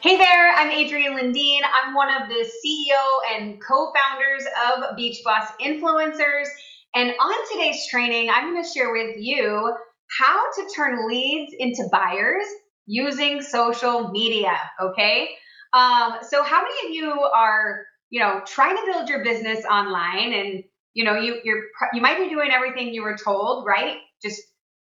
[0.00, 1.58] Hey there, I'm Adrienne Lundeen.
[1.74, 6.46] I'm one of the CEO and co founders of Beach Boss Influencers.
[6.94, 9.74] And on today's training, I'm going to share with you
[10.20, 12.44] how to turn leads into buyers
[12.86, 14.56] using social media.
[14.80, 15.30] Okay.
[15.72, 20.32] Um, so, how many of you are, you know, trying to build your business online
[20.32, 20.62] and
[20.94, 24.40] you know you you're you might be doing everything you were told right just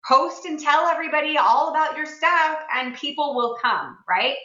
[0.06, 4.36] post and tell everybody all about your stuff and people will come right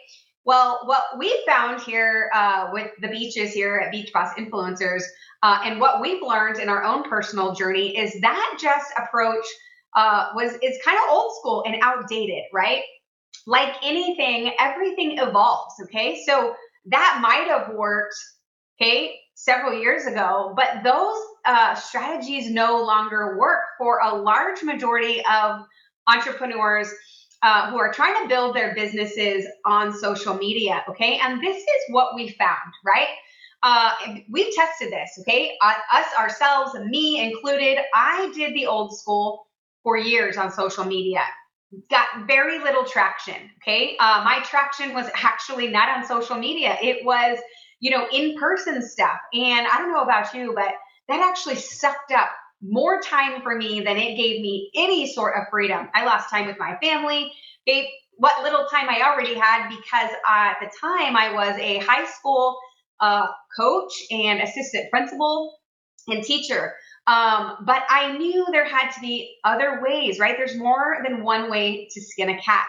[0.46, 5.04] well, what we found here uh, with the beaches here at Beach Boss Influencers,
[5.44, 9.46] uh, and what we've learned in our own personal journey is that just approach
[9.96, 12.84] uh, was is kind of old school and outdated, right?
[13.46, 15.76] Like anything, everything evolves.
[15.84, 18.16] Okay, so that might have worked,
[18.80, 25.24] okay, several years ago, but those uh, strategies no longer work for a large majority
[25.26, 25.62] of
[26.08, 26.90] entrepreneurs
[27.44, 30.84] uh, who are trying to build their businesses on social media.
[30.90, 31.20] Okay.
[31.22, 33.08] And this is what we found, right?
[33.64, 33.92] Uh,
[34.30, 35.10] we've tested this.
[35.22, 35.58] Okay.
[35.62, 37.78] Uh, us, ourselves, me included.
[37.96, 39.48] I did the old school
[39.84, 41.22] for years on social media.
[41.90, 43.50] Got very little traction.
[43.62, 43.96] Okay.
[44.00, 47.40] Uh, my traction was actually not on social media, it was,
[47.80, 49.18] you know, in person stuff.
[49.34, 50.74] And I don't know about you, but
[51.08, 52.30] that actually sucked up
[52.62, 55.90] more time for me than it gave me any sort of freedom.
[55.94, 57.32] I lost time with my family,
[57.66, 57.86] gave
[58.18, 62.58] what little time I already had because at the time I was a high school
[63.00, 65.58] uh, coach and assistant principal
[66.08, 66.74] and teacher.
[67.08, 70.38] Um, but I knew there had to be other ways, right?
[70.38, 72.68] There's more than one way to skin a cat.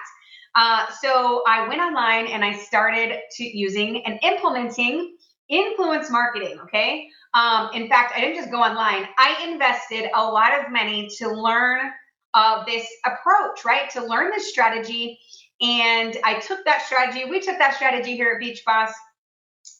[0.54, 5.16] Uh, so I went online and I started to using and implementing
[5.52, 6.58] influence marketing.
[6.64, 7.08] Okay.
[7.34, 9.06] Um, in fact, I didn't just go online.
[9.18, 11.92] I invested a lot of money to learn
[12.34, 13.88] uh, this approach, right?
[13.90, 15.20] To learn this strategy.
[15.60, 17.26] And I took that strategy.
[17.28, 18.92] We took that strategy here at Beach Boss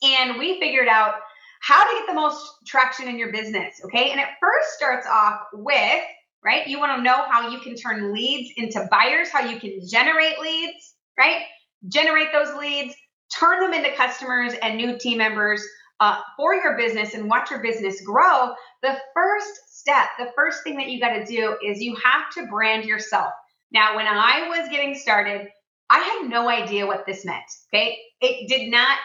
[0.03, 1.15] and we figured out
[1.63, 3.81] how to get the most traction in your business.
[3.87, 4.11] Okay.
[4.11, 6.03] And it first starts off with,
[6.45, 6.67] right?
[6.67, 10.39] You want to know how you can turn leads into buyers, how you can generate
[10.39, 11.43] leads, right?
[11.89, 12.95] Generate those leads,
[13.39, 15.63] turn them into customers and new team members
[16.01, 20.77] uh, for your business and watch your business grow, the first step, the first thing
[20.77, 23.33] that you got to do is you have to brand yourself.
[23.73, 25.49] Now, when I was getting started,
[25.91, 27.45] I had no idea what this meant.
[27.73, 27.99] Okay.
[28.21, 28.99] It did not,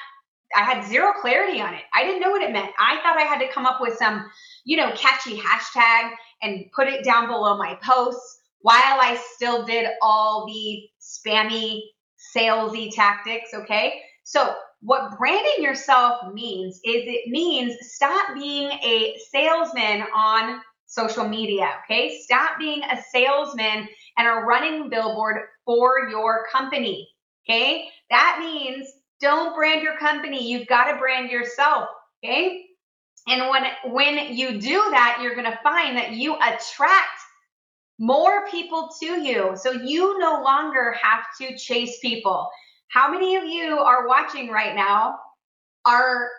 [0.55, 1.83] I had zero clarity on it.
[1.93, 2.71] I didn't know what it meant.
[2.79, 4.25] I thought I had to come up with some,
[4.65, 6.11] you know, catchy hashtag
[6.41, 11.81] and put it down below my posts while I still did all the spammy,
[12.35, 13.53] salesy tactics.
[13.53, 14.01] Okay.
[14.27, 21.75] So what branding yourself means is it means stop being a salesman on social media,
[21.85, 22.19] okay?
[22.25, 23.87] Stop being a salesman
[24.17, 27.07] and a running billboard for your company,
[27.49, 27.87] okay?
[28.09, 28.89] That means
[29.21, 30.45] don't brand your company.
[30.45, 31.87] You've got to brand yourself,
[32.21, 32.65] okay?
[33.29, 37.21] And when when you do that, you're going to find that you attract
[37.97, 39.53] more people to you.
[39.55, 42.49] So you no longer have to chase people.
[42.89, 45.19] How many of you are watching right now
[45.85, 46.29] are,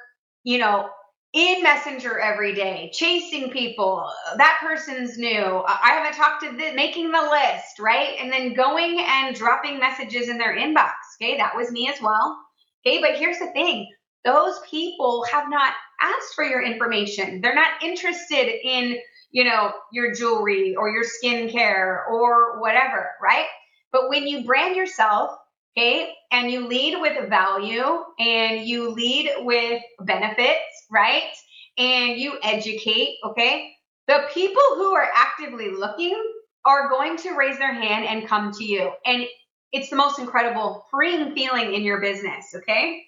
[0.44, 0.88] you know,
[1.34, 4.10] in Messenger every day, chasing people.
[4.36, 5.62] That person's new.
[5.66, 8.16] I haven't talked to the making the list, right?
[8.18, 10.92] And then going and dropping messages in their inbox.
[11.20, 12.38] Okay, that was me as well.
[12.86, 13.86] Okay, but here's the thing
[14.24, 17.40] those people have not asked for your information.
[17.40, 18.96] They're not interested in,
[19.30, 23.46] you know, your jewelry or your skincare or whatever, right?
[23.92, 25.30] But when you brand yourself
[25.76, 26.12] Okay.
[26.32, 27.84] And you lead with value
[28.18, 31.30] and you lead with benefits, right?
[31.76, 33.16] And you educate.
[33.24, 33.72] Okay.
[34.08, 36.20] The people who are actively looking
[36.64, 38.90] are going to raise their hand and come to you.
[39.06, 39.26] And
[39.72, 42.46] it's the most incredible freeing feeling in your business.
[42.54, 43.04] Okay.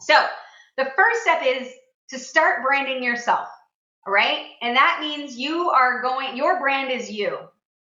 [0.00, 0.14] So
[0.76, 1.72] the first step is
[2.10, 3.48] to start branding yourself.
[4.06, 4.46] All right.
[4.62, 7.38] And that means you are going, your brand is you.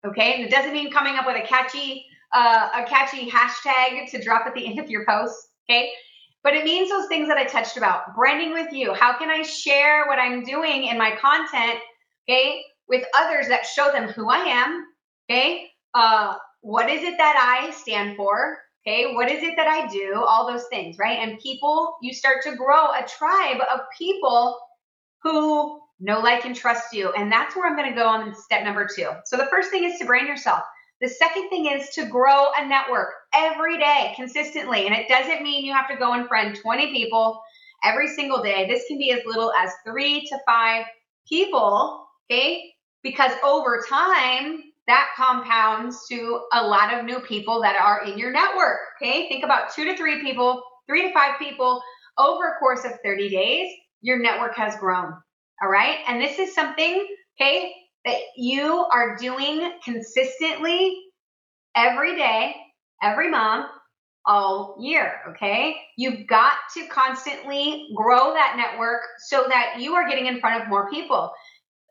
[0.06, 0.34] Okay.
[0.34, 4.46] And it doesn't mean coming up with a catchy uh, a catchy hashtag to drop
[4.48, 5.36] at the end of your post.
[5.70, 5.92] Okay.
[6.44, 8.94] But it means those things that I touched about branding with you.
[8.94, 11.80] How can I share what I'm doing in my content?
[12.28, 12.62] Okay.
[12.88, 14.86] With others that show them who I am.
[15.30, 15.68] Okay.
[15.94, 18.60] Uh, what is it that I stand for?
[18.88, 20.24] Okay, what is it that I do?
[20.28, 21.20] All those things, right?
[21.20, 24.58] And people, you start to grow a tribe of people
[25.22, 27.12] who know, like, and trust you.
[27.12, 29.10] And that's where I'm going to go on step number two.
[29.26, 30.62] So the first thing is to brand yourself.
[31.02, 34.86] The second thing is to grow a network every day consistently.
[34.86, 37.42] And it doesn't mean you have to go and friend 20 people
[37.84, 38.68] every single day.
[38.68, 40.86] This can be as little as three to five
[41.28, 42.72] people, okay?
[43.04, 48.32] Because over time, that compounds to a lot of new people that are in your
[48.32, 49.28] network, okay?
[49.28, 51.82] Think about two to three people, three to five people
[52.18, 53.72] over a course of 30 days,
[54.02, 55.14] your network has grown,
[55.64, 56.00] all right?
[56.08, 57.08] And this is something,
[57.40, 57.74] okay,
[58.06, 60.98] that you are doing consistently
[61.76, 62.56] every day,
[63.02, 63.68] every month,
[64.26, 65.14] all year.
[65.30, 65.76] Okay.
[65.98, 70.70] You've got to constantly grow that network so that you are getting in front of
[70.70, 71.32] more people.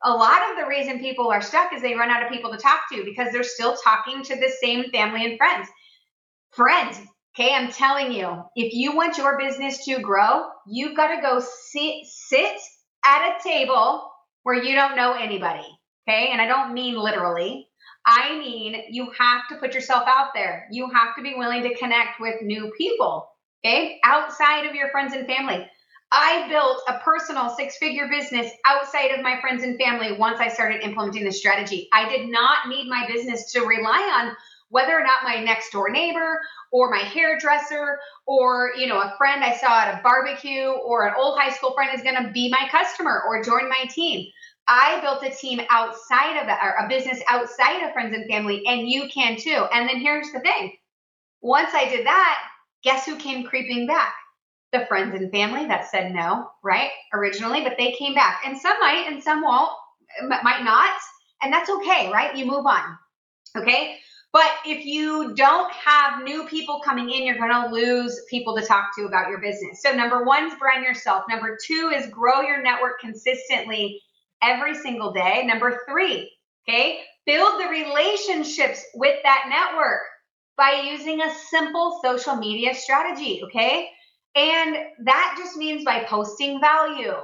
[0.03, 2.57] A lot of the reason people are stuck is they run out of people to
[2.57, 5.67] talk to because they're still talking to the same family and friends.
[6.51, 6.99] Friends,
[7.35, 11.39] okay, I'm telling you, if you want your business to grow, you've got to go
[11.39, 12.57] sit, sit
[13.05, 14.09] at a table
[14.43, 15.67] where you don't know anybody.
[16.07, 16.29] Okay.
[16.31, 17.67] And I don't mean literally.
[18.05, 20.67] I mean, you have to put yourself out there.
[20.71, 23.29] You have to be willing to connect with new people,
[23.63, 23.99] okay?
[24.03, 25.69] Outside of your friends and family.
[26.11, 30.49] I built a personal six figure business outside of my friends and family once I
[30.49, 31.87] started implementing the strategy.
[31.93, 34.35] I did not need my business to rely on
[34.69, 36.39] whether or not my next door neighbor
[36.71, 41.13] or my hairdresser or you know a friend I saw at a barbecue or an
[41.17, 44.27] old high school friend is going to be my customer or join my team.
[44.67, 48.63] I built a team outside of that, or a business outside of friends and family,
[48.65, 49.65] and you can too.
[49.73, 50.73] And then here's the thing
[51.41, 52.43] once I did that,
[52.83, 54.13] guess who came creeping back?
[54.71, 56.91] The friends and family that said no, right?
[57.13, 58.41] Originally, but they came back.
[58.45, 59.71] And some might and some won't,
[60.43, 60.97] might not.
[61.41, 62.35] And that's okay, right?
[62.35, 62.97] You move on.
[63.57, 63.97] Okay.
[64.33, 68.65] But if you don't have new people coming in, you're going to lose people to
[68.65, 69.81] talk to about your business.
[69.81, 71.25] So, number one is brand yourself.
[71.27, 74.01] Number two is grow your network consistently
[74.41, 75.43] every single day.
[75.45, 76.31] Number three,
[76.67, 80.01] okay, build the relationships with that network
[80.57, 83.89] by using a simple social media strategy, okay?
[84.35, 87.15] And that just means by posting value,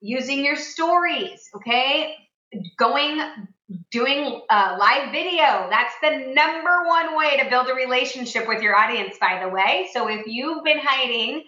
[0.00, 2.14] using your stories, okay?
[2.78, 3.20] Going,
[3.90, 5.68] doing a live video.
[5.70, 9.88] That's the number one way to build a relationship with your audience, by the way.
[9.92, 11.44] So if you've been hiding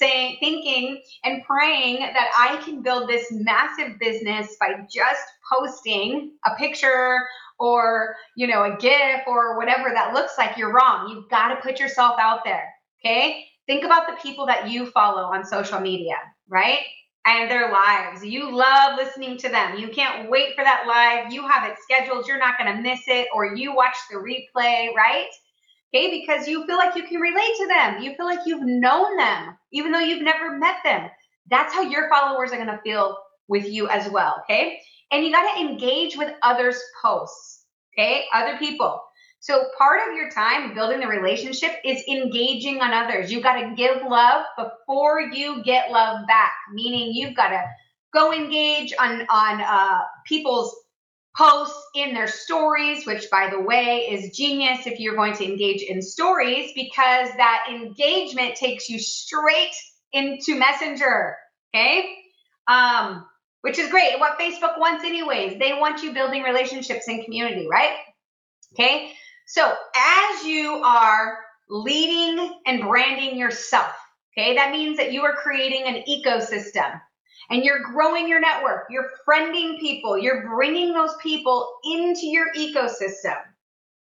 [0.00, 6.56] saying, thinking and praying that I can build this massive business by just posting a
[6.56, 7.18] picture
[7.58, 11.10] or, you know, a GIF or whatever that looks like, you're wrong.
[11.10, 12.72] You've got to put yourself out there.
[13.04, 13.44] Okay.
[13.66, 16.16] Think about the people that you follow on social media,
[16.48, 16.80] right?
[17.26, 18.24] And their lives.
[18.24, 19.78] You love listening to them.
[19.78, 21.32] You can't wait for that live.
[21.32, 22.26] You have it scheduled.
[22.26, 25.28] You're not going to miss it, or you watch the replay, right?
[25.92, 28.02] Okay, because you feel like you can relate to them.
[28.02, 31.10] You feel like you've known them, even though you've never met them.
[31.50, 34.42] That's how your followers are going to feel with you as well.
[34.44, 34.80] Okay.
[35.10, 37.64] And you got to engage with others' posts.
[37.92, 38.24] Okay.
[38.32, 39.00] Other people.
[39.40, 43.32] So part of your time building the relationship is engaging on others.
[43.32, 47.64] You got to give love before you get love back, meaning you've got to
[48.12, 50.76] go engage on, on uh, people's
[51.36, 55.82] posts in their stories, which by the way is genius if you're going to engage
[55.82, 59.74] in stories because that engagement takes you straight
[60.12, 61.36] into Messenger.
[61.74, 62.16] Okay.
[62.66, 63.26] Um,
[63.62, 64.18] which is great.
[64.18, 65.58] What Facebook wants, anyways.
[65.58, 67.94] They want you building relationships and community, right?
[68.74, 69.12] Okay.
[69.46, 73.92] So as you are leading and branding yourself,
[74.32, 77.00] okay, that means that you are creating an ecosystem
[77.48, 83.38] and you're growing your network, you're friending people, you're bringing those people into your ecosystem.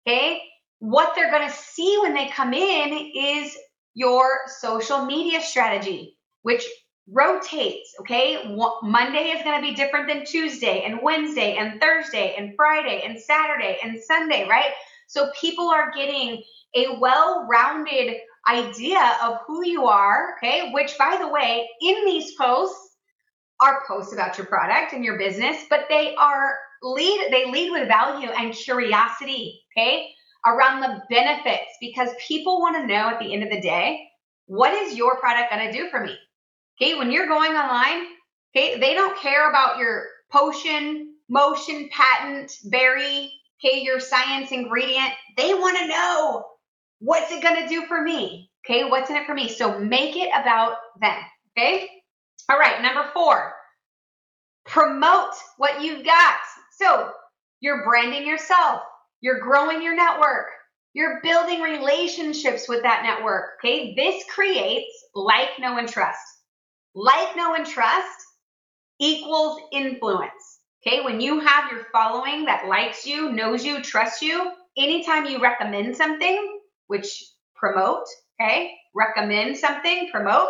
[0.07, 0.43] Okay.
[0.81, 3.57] What they're going to see when they come in is
[3.95, 6.65] your social media strategy, which
[7.09, 7.95] rotates.
[8.01, 8.57] Okay.
[8.83, 13.19] Monday is going to be different than Tuesday and Wednesday and Thursday and Friday and
[13.19, 14.73] Saturday and Sunday, right?
[15.07, 16.43] So people are getting
[16.75, 18.17] a well rounded
[18.49, 20.35] idea of who you are.
[20.39, 20.71] Okay.
[20.73, 22.92] Which, by the way, in these posts,
[23.63, 27.89] are posts about your product and your business, but they are lead they lead with
[27.89, 30.09] value and curiosity, okay?
[30.45, 34.01] Around the benefits because people want to know at the end of the day,
[34.47, 36.17] what is your product going to do for me?
[36.81, 38.07] Okay, when you're going online,
[38.55, 43.33] okay, they don't care about your potion, motion, patent, berry,
[43.65, 45.11] okay, your science ingredient.
[45.37, 46.45] They want to know
[46.99, 48.51] what's it going to do for me?
[48.65, 49.49] Okay, what's in it for me?
[49.49, 51.19] So make it about them,
[51.57, 51.89] okay?
[52.53, 53.55] All right, number four,
[54.67, 56.37] promote what you've got.
[56.79, 57.11] So
[57.61, 58.83] you're branding yourself,
[59.23, 60.49] you're growing your network,
[60.95, 63.53] You're building relationships with that network.
[63.65, 63.95] Okay.
[63.95, 66.21] This creates like, know, and trust.
[66.95, 68.19] Like, know, and trust
[69.01, 70.61] equals influence.
[70.87, 71.03] Okay.
[71.03, 75.97] When you have your following that likes you, knows you, trusts you, anytime you recommend
[75.97, 77.25] something, which
[77.57, 78.05] promote,
[78.41, 80.49] okay, recommend something, promote,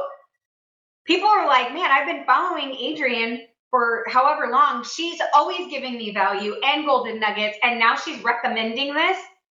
[1.06, 4.84] people are like, man, I've been following Adrienne for however long.
[4.84, 7.58] She's always giving me value and golden nuggets.
[7.62, 9.16] And now she's recommending this.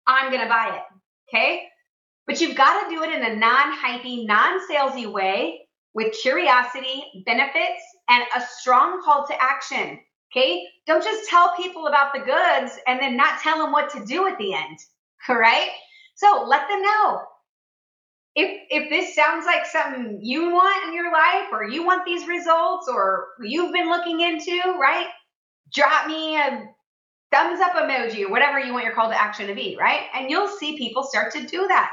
[0.07, 0.83] I'm going to buy it.
[1.29, 1.63] Okay.
[2.27, 7.03] But you've got to do it in a non hypey, non salesy way with curiosity,
[7.25, 9.99] benefits, and a strong call to action.
[10.31, 10.63] Okay.
[10.87, 14.27] Don't just tell people about the goods and then not tell them what to do
[14.27, 14.77] at the end.
[15.27, 15.69] All right.
[16.15, 17.21] So let them know.
[18.35, 22.27] If, if this sounds like something you want in your life or you want these
[22.27, 25.07] results or you've been looking into, right?
[25.71, 26.65] Drop me a
[27.31, 30.01] thumbs up emoji or whatever you want your call to action to be, right?
[30.13, 31.91] And you'll see people start to do that.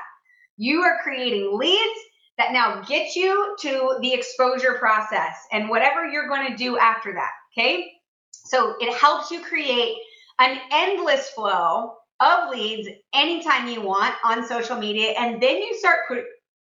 [0.57, 2.01] You are creating leads
[2.39, 7.13] that now get you to the exposure process and whatever you're going to do after
[7.13, 7.31] that.
[7.53, 7.91] Okay.
[8.33, 9.97] So it helps you create
[10.39, 15.13] an endless flow of leads anytime you want on social media.
[15.19, 16.19] And then you start put,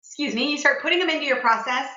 [0.04, 1.88] excuse me, you start putting them into your process,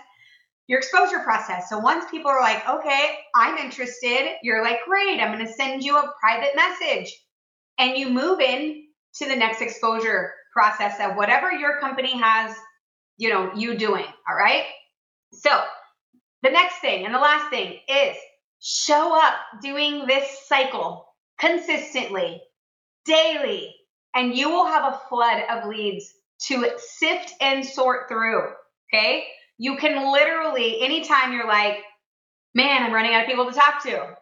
[0.67, 1.69] your exposure process.
[1.69, 5.97] So once people are like, okay, I'm interested, you're like, great, I'm to send you
[5.97, 7.13] a private message.
[7.79, 8.85] And you move in
[9.17, 12.55] to the next exposure process of whatever your company has,
[13.17, 14.05] you know, you doing.
[14.29, 14.65] All right.
[15.33, 15.51] So
[16.43, 18.17] the next thing and the last thing is
[18.61, 21.07] show up doing this cycle
[21.39, 22.41] consistently
[23.09, 23.75] daily,
[24.15, 26.15] and you will have a flood of leads
[26.47, 28.43] to sift and sort through.
[28.95, 29.27] Okay.
[29.59, 31.79] You can literally, anytime you're like,
[32.55, 34.15] man, I'm running out of people to talk to.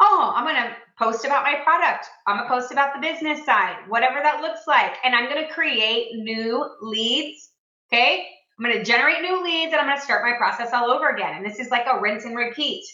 [0.00, 2.06] Oh, I'm going to post about my product.
[2.26, 4.96] I'm going to post about the business side, whatever that looks like.
[5.02, 7.50] And I'm going to create new leads.
[7.90, 8.26] Okay.
[8.58, 11.08] I'm going to generate new leads and I'm going to start my process all over
[11.08, 11.34] again.
[11.36, 12.84] And this is like a rinse and repeat.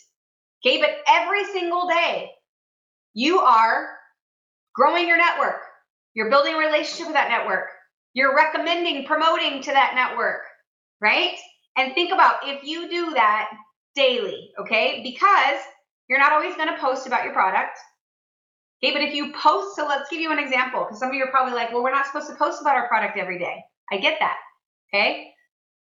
[0.64, 0.80] Okay.
[0.80, 2.30] But every single day,
[3.14, 3.88] you are
[4.74, 5.62] growing your network.
[6.14, 7.68] You're building a relationship with that network.
[8.14, 10.42] You're recommending, promoting to that network,
[11.00, 11.36] right?
[11.76, 13.50] And think about if you do that
[13.94, 15.00] daily, okay?
[15.02, 15.60] Because
[16.08, 17.78] you're not always going to post about your product.
[18.84, 21.24] Okay, but if you post, so let's give you an example, because some of you
[21.24, 23.62] are probably like, well, we're not supposed to post about our product every day.
[23.92, 24.36] I get that.
[24.92, 25.30] Okay.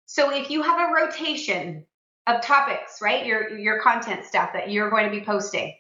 [0.08, 1.86] So if you have a rotation
[2.28, 3.26] of topics, right?
[3.26, 5.74] Your your content stuff that you're going to be posting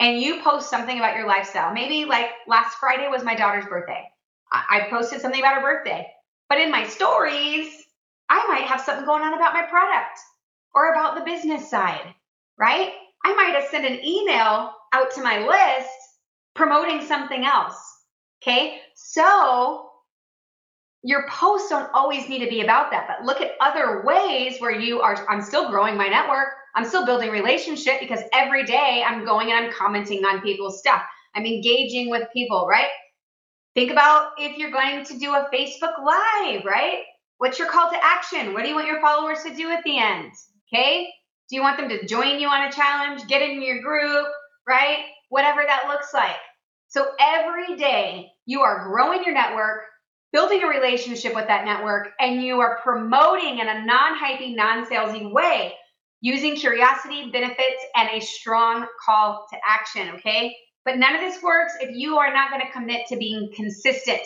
[0.00, 1.72] and you post something about your lifestyle.
[1.72, 4.04] Maybe like last Friday was my daughter's birthday.
[4.50, 6.06] I, I posted something about her birthday.
[6.48, 7.68] But in my stories,
[8.28, 10.18] I might have something going on about my product
[10.74, 12.14] or about the business side,
[12.58, 12.92] right?
[13.24, 15.90] I might have sent an email out to my list
[16.54, 17.76] promoting something else.
[18.42, 18.80] Okay.
[18.94, 19.90] So
[21.02, 24.72] your posts don't always need to be about that, but look at other ways where
[24.72, 25.26] you are.
[25.28, 26.48] I'm still growing my network.
[26.74, 31.02] I'm still building relationship because every day I'm going and I'm commenting on people's stuff.
[31.34, 32.88] I'm engaging with people, right?
[33.74, 37.02] Think about if you're going to do a Facebook Live, right?
[37.38, 38.52] What's your call to action?
[38.52, 40.32] What do you want your followers to do at the end?
[40.72, 41.08] Okay.
[41.48, 44.26] Do you want them to join you on a challenge, get in your group,
[44.68, 45.04] right?
[45.30, 46.36] Whatever that looks like.
[46.88, 49.82] So every day you are growing your network,
[50.32, 54.86] building a relationship with that network, and you are promoting in a non hyping, non
[54.86, 55.74] salesy way
[56.20, 60.10] using curiosity, benefits, and a strong call to action.
[60.16, 60.54] Okay.
[60.84, 64.22] But none of this works if you are not going to commit to being consistent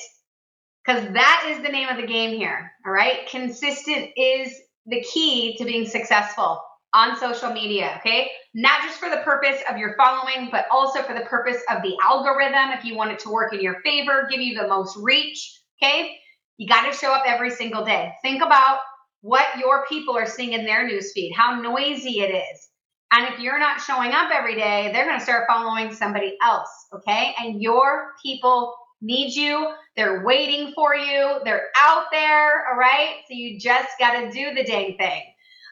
[0.84, 2.70] because that is the name of the game here.
[2.86, 3.26] All right.
[3.28, 4.52] Consistent is
[4.86, 6.60] the key to being successful
[6.92, 7.96] on social media.
[7.98, 8.30] Okay.
[8.54, 11.96] Not just for the purpose of your following, but also for the purpose of the
[12.02, 12.70] algorithm.
[12.70, 15.60] If you want it to work in your favor, give you the most reach.
[15.82, 16.16] Okay.
[16.56, 18.12] You got to show up every single day.
[18.22, 18.78] Think about
[19.24, 22.68] what your people are seeing in their newsfeed, how noisy it is.
[23.10, 26.68] And if you're not showing up every day, they're going to start following somebody else.
[26.94, 27.34] Okay.
[27.38, 29.72] And your people need you.
[29.96, 31.40] They're waiting for you.
[31.42, 32.68] They're out there.
[32.68, 33.14] All right.
[33.26, 35.22] So you just got to do the dang thing.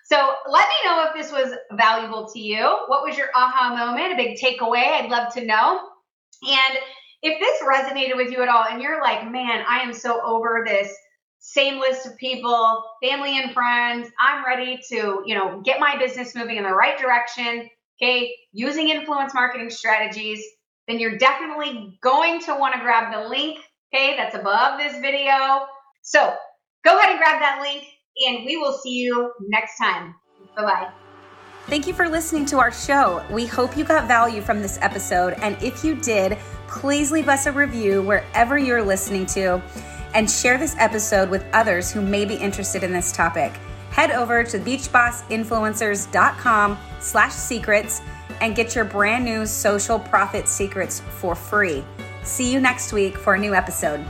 [0.06, 2.64] So let me know if this was valuable to you.
[2.86, 4.92] What was your aha moment, a big takeaway?
[4.92, 5.78] I'd love to know.
[6.42, 6.78] And
[7.20, 10.64] if this resonated with you at all and you're like, man, I am so over
[10.66, 10.90] this
[11.42, 14.08] same list of people, family and friends.
[14.18, 17.68] I'm ready to, you know, get my business moving in the right direction.
[18.00, 20.42] Okay, using influence marketing strategies,
[20.88, 23.58] then you're definitely going to want to grab the link,
[23.94, 25.66] okay, that's above this video.
[26.02, 26.34] So
[26.84, 27.84] go ahead and grab that link,
[28.26, 30.14] and we will see you next time.
[30.56, 30.90] Bye bye.
[31.66, 33.24] Thank you for listening to our show.
[33.30, 35.34] We hope you got value from this episode.
[35.34, 39.62] And if you did, please leave us a review wherever you're listening to
[40.14, 43.52] and share this episode with others who may be interested in this topic.
[43.90, 48.02] Head over to beachbossinfluencers.com slash secrets
[48.40, 51.82] and get your brand new social profit secrets for free.
[52.22, 54.04] See you next week for a new episode.